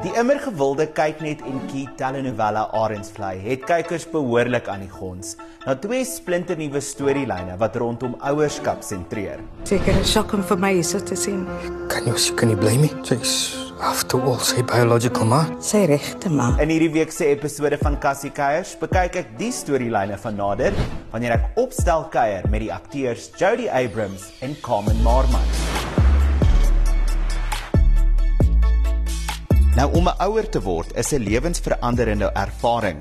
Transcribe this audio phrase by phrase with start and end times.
[0.00, 5.34] Die immer gewilde kyk net en kie telenovela Arendsvlei het kykers behoorlik aan die gons.
[5.66, 9.42] Na twee splinternuwe storielyne wat rondom ouerskap sentreer.
[9.68, 11.46] Seker 'n shock om vir my is dit te sien.
[11.88, 12.92] Kan jy seker nie bly nie?
[13.04, 15.44] Sy's after all sy biological ma.
[15.60, 16.56] Sy regte ma.
[16.58, 20.72] In hierdie week se episode van Cassie Keiers bekyk ek die storielyne van nader
[21.12, 25.69] wanneer ek opstel kuier met die akteurs Jody Abrams en Carmen Marman.
[29.80, 32.98] Nou om 'n ouer te word is 'n lewensveranderende ervaring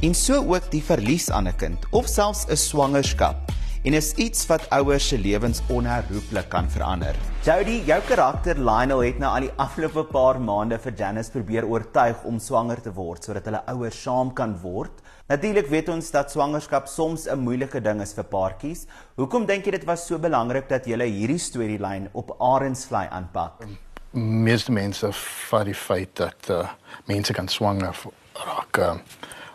[0.00, 3.36] en so ook die verlies aan 'n kind of selfs 'n swangerskap
[3.84, 7.16] en is iets wat ouers se lewens onherroepelik kan verander.
[7.42, 12.24] Jody, jou karakter Lionel het nou al die afgelope paar maande vir Janice probeer oortuig
[12.24, 15.00] om swanger te word sodat hulle ouers saam kan word.
[15.28, 18.86] Natuurlik weet ons dat swangerskap soms 'n moeilike ding is vir paartjies.
[19.16, 23.64] Hoekom dink jy dit was so belangrik dat jy hierdie storielyn op Arendsvlei aanpak?
[24.10, 26.68] Meeste mense vat die feit dat uh,
[27.04, 27.96] mense kan swanger
[28.32, 28.78] raak.
[28.78, 29.00] Ehm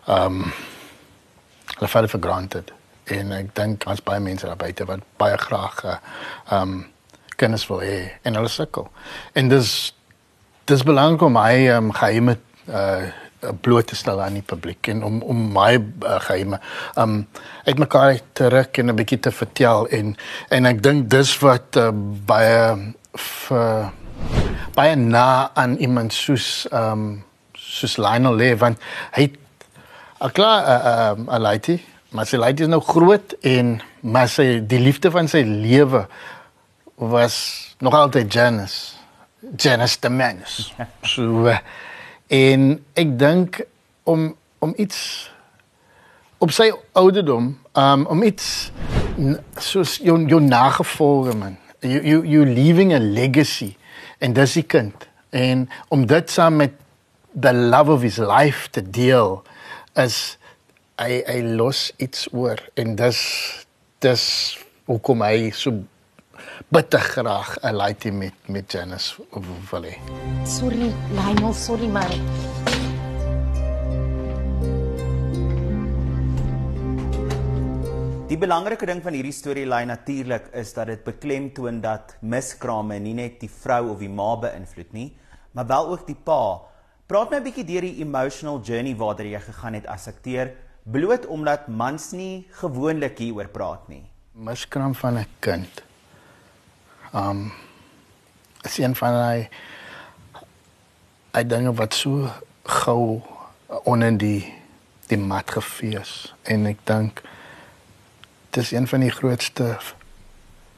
[0.08, 0.54] um,
[1.74, 2.72] hulle vat dit vir granted.
[3.04, 6.00] En ek dink as baie mense daar buite wat baie graag ehm
[6.52, 6.82] uh, um,
[7.36, 8.88] kennis wil hê en hulle sukkel.
[9.34, 9.70] En dis
[10.70, 12.38] dis belangrik om my um, geheime
[12.70, 13.12] uh
[13.62, 16.60] bloot te stel aan die publiek en om om my uh, geheime
[16.96, 17.28] um
[17.66, 20.16] uitmekaar te ruk en 'n bietjie te vertel en
[20.50, 21.90] en ek dink dis wat uh,
[22.26, 23.92] baie vir
[24.74, 28.78] baie na aan iemand soos ehm um, soos Lionel lê want
[29.16, 29.30] hy
[30.20, 31.78] a klaar 'n uh, uh, 'n uh, lady
[32.14, 36.08] maar sy lady is nou groot en maar sy die liefde van sy lewe
[36.96, 37.36] was
[37.80, 38.96] nog altyd Janice
[39.58, 40.74] Janice the Manus
[41.14, 41.58] so uh,
[42.28, 43.62] en ek dink
[44.04, 45.32] om om iets
[46.38, 48.72] op sy ouderdom um, om iets
[49.58, 53.76] soos jou jou nagevolge man you you you leaving a legacy.
[54.20, 55.08] En dis die kind.
[55.30, 56.74] En om dit saam met
[57.40, 59.42] the love of his life te deel
[60.00, 60.38] is
[61.02, 62.62] hy hy los iets oor.
[62.80, 63.20] En dis
[64.04, 64.24] dis
[64.86, 65.84] hoekom hy so
[66.74, 69.16] bitter graag 'n laaitjie met met Janice
[69.72, 69.98] wil hê.
[70.46, 72.12] Sorry, Lionel, sorry maar
[78.34, 83.36] Die belangrike ding van hierdie storielyn natuurlik is dat dit beklemtoon dat miskrame nie net
[83.44, 85.12] die vrou of die ma beïnvloed nie,
[85.54, 86.58] maar wel ook die pa.
[87.06, 90.50] Praat my 'n bietjie deur die emotional journey waartoe jy gegaan het as akteur,
[90.84, 94.10] bloot omdat mans nie gewoonlik hieroor praat nie.
[94.34, 95.84] Miskraam van 'n kind.
[97.14, 97.52] Um
[98.64, 99.50] is een van hy
[101.34, 102.32] hy dinge wat so
[102.64, 103.22] gou
[103.84, 104.54] onder die
[105.08, 107.22] die mat gefees en ek dink
[108.54, 109.78] dis een van die grootste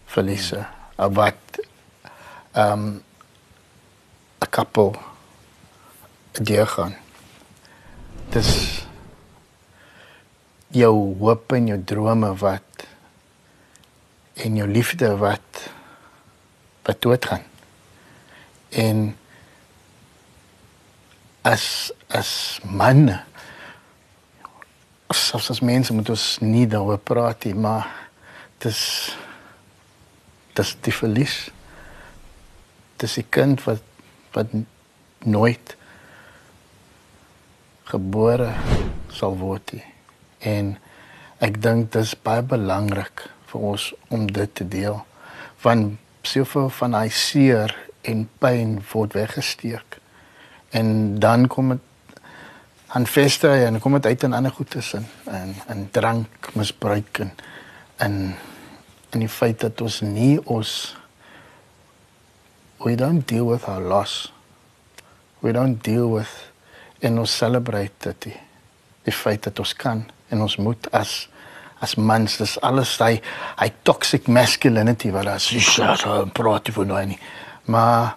[0.06, 0.66] verliese
[0.96, 1.14] hmm.
[1.14, 1.60] wat
[2.52, 3.04] ehm um,
[4.40, 4.96] 'n koppel
[6.32, 6.96] deur gaan.
[8.30, 8.86] Dis
[10.68, 12.88] jou hoop en jou drome wat
[14.34, 15.70] en jou liefde wat
[16.84, 17.44] wat doodgaan.
[18.70, 19.18] En
[21.42, 23.24] as as manne
[25.14, 27.88] selfs as mense moet ons nie daaroor praat nie, maar
[28.64, 28.82] dis
[30.56, 31.52] dis die verlies.
[32.98, 33.84] Dis 'n kind wat
[34.34, 34.48] wat
[35.26, 35.76] nooit
[37.84, 38.54] gebore
[39.12, 39.86] sal word nie.
[40.40, 40.78] En
[41.40, 45.06] ek dink dit is baie belangrik vir ons om dit te deel.
[45.62, 50.00] Want soveel van hy seer en pyn word weggesteek.
[50.76, 51.85] En dan kom dit
[52.88, 57.34] aan feste en kom dit uit in ander goed tussen en en drank misbruik en
[57.98, 58.36] in
[59.10, 60.96] in die feit dat ons nie ons
[62.86, 64.32] we don't deal with our loss.
[65.40, 66.52] We don't deal with
[67.00, 68.36] en ons celebrate dit die,
[69.04, 71.28] die feit dat ons kan en ons moet as
[71.84, 72.38] as mans.
[72.38, 73.18] Dis alles hy
[73.60, 75.90] hy toxic masculinity wat as jy sê
[76.34, 77.20] praat jy van nou nie.
[77.72, 78.16] Maar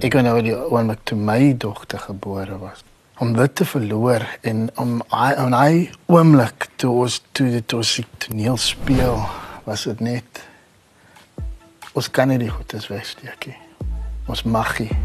[0.00, 2.86] ek kan nou die wanneer my dogter gebore was
[3.20, 7.90] om dit te verloor en om aan hy oomblik toe ons toe dit ons
[8.24, 9.20] toneel speel
[9.66, 10.40] was dit net
[11.92, 13.58] ons kan nie goed as wegsteekie
[14.30, 14.96] ons mag nie.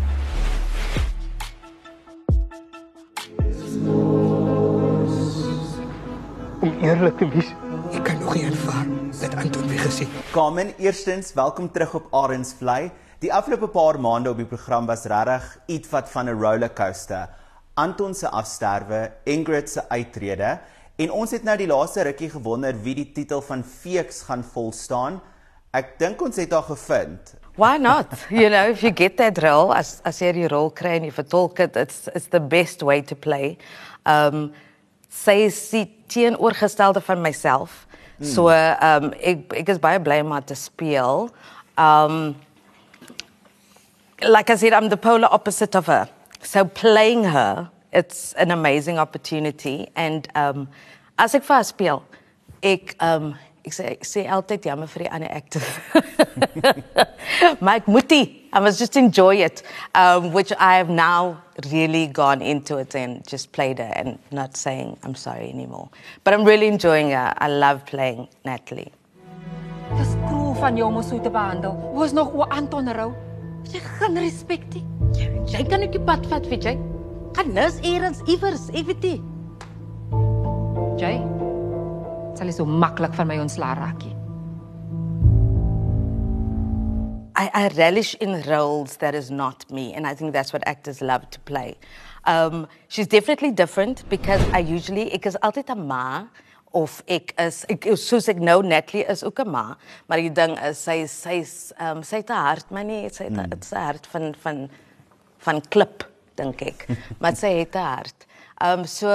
[6.64, 7.52] Om eerlik te wees
[7.92, 8.92] ek kan nog nie aanvaar
[9.26, 14.40] dat Anton weg gesê Carmen eerstens welkom terug op Arendsvlei die afgelope paar maande op
[14.40, 17.44] die program was regtig iets wat van 'n rollercoaster
[17.76, 20.60] Anton se afsterwe, Ingrid se uittrede
[20.96, 24.72] en ons het nou die laaste rukkie gewonder wie die titel van Feeks gaan vol
[24.72, 25.18] staan.
[25.76, 27.34] Ek dink ons het haar gevind.
[27.60, 28.08] Why not?
[28.30, 31.12] you know, if you get that role, as as jy die rol kry en jy
[31.16, 33.58] vertolk dit, it's it's the best way to play.
[34.08, 34.54] Um
[35.12, 37.84] sy is die teenoorgestelde van myself.
[38.20, 38.32] Mm.
[38.32, 41.28] So um ek ek is baie bly om haar te speel.
[41.76, 42.36] Um
[44.24, 46.08] like I said, I'm the polar opposite of her.
[46.46, 49.88] So playing her, it's an amazing opportunity.
[49.96, 50.68] And um,
[51.18, 52.04] as ek vir haar speel,
[52.62, 53.34] ek um,
[53.66, 54.26] ek sê ek sê
[54.62, 55.66] jammer vir die actors.
[57.66, 58.12] maar moet
[58.54, 59.64] I must just enjoy it,
[59.96, 61.42] um, which I have now
[61.74, 65.90] really gone into it and just played it and not saying I'm sorry anymore.
[66.24, 67.34] But I'm really enjoying it.
[67.38, 68.92] I love playing Natalie.
[70.56, 70.92] Van jou
[72.14, 73.25] nog Anton?
[73.72, 74.84] Jy geen respek nie.
[75.50, 76.76] Jy kan die pad vat vir jy.
[77.36, 78.70] Gaan eers iewers.
[81.00, 81.16] Jy
[82.36, 84.04] sal so maklik van my raak.
[87.38, 91.02] I, I relish in roles that is not me, and I think that's what actors
[91.02, 91.76] love to play.
[92.26, 96.28] Um, she's definitely different because I usually is altyd 'n ma
[96.76, 99.78] of ek is ek soos ek nou Natalie is ook 'n ma,
[100.08, 103.24] maar die ding is sy sy's ehm um, sy het 'n hart, maar nie sy
[103.24, 103.76] het 'n mm.
[103.76, 104.70] hart van van
[105.40, 106.04] van klip
[106.36, 106.88] dink ek.
[107.22, 108.28] maar sy het 'n hart.
[108.62, 109.10] Ehm um, so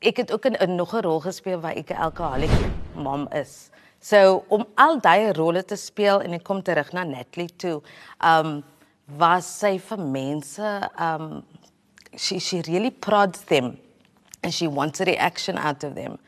[0.00, 3.70] ek het ook in, in nog 'n rol gespeel waar ek 'n alkoholiek mam is.
[4.00, 7.82] So om al daai rolle te speel en ek kom terug na Natalie toe.
[8.22, 8.62] Um
[9.18, 11.44] was sy vir mense um
[12.16, 13.78] she she really prods them
[14.42, 16.18] and she wants a reaction out of them.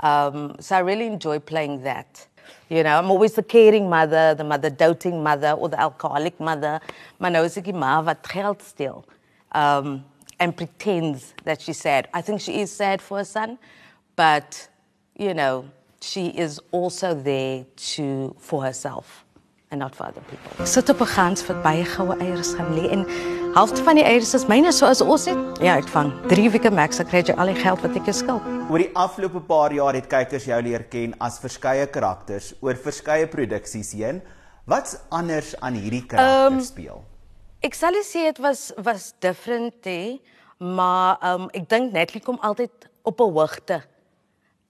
[0.00, 2.26] Um so I really enjoy playing that.
[2.68, 6.80] You know, I'm always the caring mother, the mother doting mother or the alcoholic mother.
[7.20, 9.04] Die ma wat geld steel.
[9.52, 10.04] Um
[10.38, 12.08] and pretends that she's sad.
[12.12, 13.58] I think she is sad for her son,
[14.16, 14.68] but
[15.16, 15.64] you know,
[16.00, 19.25] she is also there to for herself
[19.70, 20.66] and not for other people.
[20.66, 23.06] Sit op 'n gans vir baie goue eiers gaan lê en
[23.54, 25.38] halfte van die eiers is myne so as ons het.
[25.60, 28.12] Ja, ek vang 3 weke max ek kry jy al die geld wat ek jou
[28.14, 28.42] skuld.
[28.70, 33.26] Oor die afgelope paar jaar het kykers jou leer ken as verskeie karakters oor verskeie
[33.26, 34.22] produksies heen.
[34.66, 37.04] Wat's anders aan hierdie karakter um, speel?
[37.62, 40.20] Ek sal sê dit was was different hè,
[40.58, 42.70] maar um, ek dink Natalie kom altyd
[43.02, 43.82] op 'n hoogte.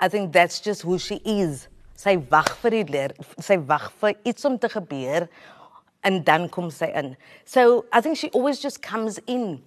[0.01, 1.69] I think that's just who she is.
[1.97, 5.29] Sy wag vir die leer, sy wag vir iets om te gebeur
[6.07, 7.17] en dan kom sy in.
[7.45, 9.63] So I think she always just comes in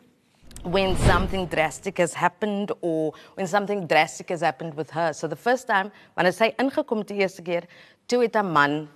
[0.64, 5.14] when something drastic has happened or when something drastic has happened with her.
[5.14, 7.68] So the first time wanneer sy ingekom het die eerste keer,
[8.08, 8.90] toe het 'n man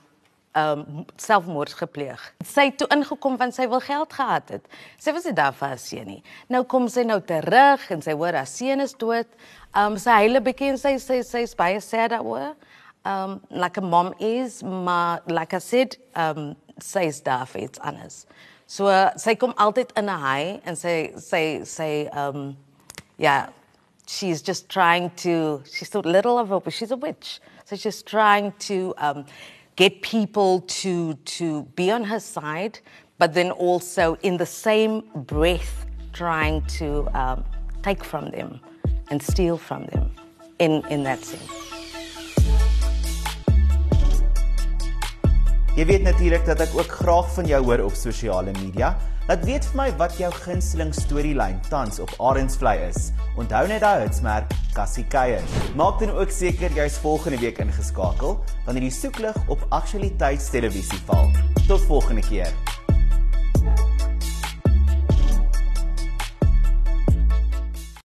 [0.56, 2.22] um selfmoord gepleeg.
[2.46, 4.68] Sy het toe ingekom want sy wil geld gehad het.
[5.02, 6.24] Sy was nie daar vir haar seun nie.
[6.48, 9.28] Nou kom sy nou terug en sy hoor haar seun is dood.
[9.76, 12.56] Um sy huil 'n bietjie en sy sê sy is baie sad daaroor.
[13.06, 17.48] Um like a mom is, maar like I said, um sy is daar.
[18.66, 22.58] So uh, sy kom in 'n high en sy sy sy um
[23.18, 23.50] yeah,
[24.08, 27.40] she's just trying to she's so little of a she's a witch.
[27.66, 29.26] So she's trying to um
[29.76, 32.80] get people to to be on her side,
[33.18, 37.44] but then also in the same breath trying to um,
[37.82, 38.60] take from them
[39.10, 40.12] and steal from them
[40.60, 41.73] in in that sense.
[45.74, 48.92] Jy weet natuurlik dat ek ook graag van jou hoor op sosiale media.
[49.26, 53.08] Laat weet vir my wat jou gunsteling storielyn tans op Arendsvlei is.
[53.42, 55.42] Onthou net daai hitsmerk Cassie Kuier.
[55.74, 58.38] Maak dan ook seker jy's volgende week ingeskakel
[58.68, 61.34] wanneer die soeklig op aktualiteitstelevisie val.
[61.66, 62.54] Tot volgende keer.